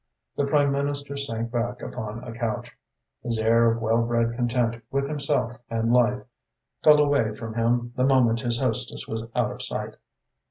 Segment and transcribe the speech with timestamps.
[0.35, 2.71] The Prime Minister sank back upon a couch.
[3.21, 6.23] His air of well bred content with himself and life
[6.83, 9.97] fell away from him the moment his hostess was out of sight.